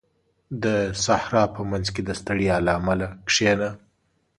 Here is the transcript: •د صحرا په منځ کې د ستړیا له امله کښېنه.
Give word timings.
•د 0.63 0.65
صحرا 1.03 1.43
په 1.55 1.61
منځ 1.71 1.87
کې 1.93 2.01
د 2.05 2.09
ستړیا 2.19 2.55
له 2.65 2.71
امله 2.79 3.07
کښېنه. 3.27 3.69